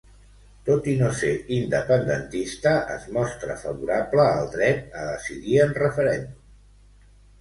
Tot 0.67 0.87
i 0.91 0.93
no 1.01 1.09
ser 1.17 1.33
independentista, 1.57 2.73
es 2.95 3.05
mostra 3.19 3.59
favorable 3.67 4.27
al 4.31 4.51
dret 4.57 4.99
a 5.03 5.07
decidir 5.11 5.59
en 5.67 5.77
referèndum. 5.83 6.45